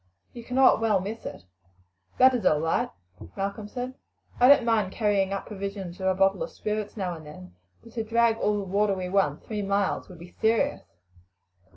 "You 0.33 0.43
cannot 0.43 0.81
well 0.81 0.99
miss 0.99 1.27
it." 1.27 1.45
"That 2.17 2.33
is 2.33 2.43
all 2.43 2.59
right," 2.59 2.89
Malcolm 3.37 3.67
said. 3.67 3.93
"I 4.39 4.47
don't 4.49 4.65
mind 4.65 4.91
carrying 4.91 5.31
up 5.31 5.45
provisions 5.45 6.01
or 6.01 6.07
a 6.07 6.15
bottle 6.15 6.41
of 6.41 6.49
spirits 6.49 6.97
now 6.97 7.13
and 7.13 7.23
then; 7.23 7.55
but 7.83 7.93
to 7.93 8.03
drag 8.03 8.39
all 8.39 8.57
the 8.57 8.63
water 8.63 8.95
we 8.95 9.09
want 9.09 9.45
three 9.45 9.61
miles 9.61 10.09
would 10.09 10.17
be 10.17 10.35
serious." 10.41 10.81